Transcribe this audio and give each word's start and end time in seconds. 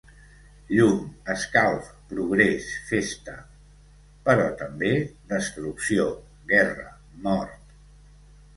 Llum, 0.75 1.01
escalf, 1.33 1.89
progrés, 2.13 2.71
festa... 2.87 3.35
però 4.31 4.49
també 4.65 4.91
destrucció, 5.37 6.09
guerra, 6.55 6.91
mort. 7.29 7.73